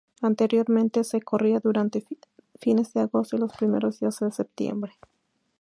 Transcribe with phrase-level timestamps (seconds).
[0.23, 2.03] Anteriormente se corría durante
[2.59, 4.93] fines de agosto y los primeros días de septiembre.